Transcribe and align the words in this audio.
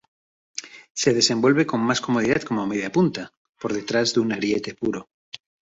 Se 0.93 1.13
desenvuelve 1.13 1.67
con 1.67 1.79
más 1.81 2.01
comodidad 2.01 2.41
como 2.41 2.65
mediapunta, 2.65 3.31
por 3.59 3.71
detrás 3.71 4.15
de 4.15 4.21
un 4.21 4.33
ariete 4.33 4.73
puro. 4.73 5.07